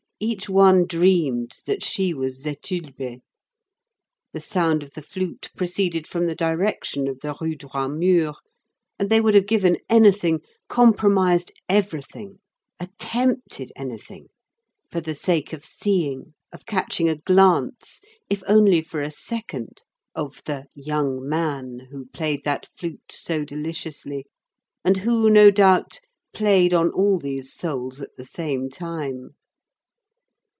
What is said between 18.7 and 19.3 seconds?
for a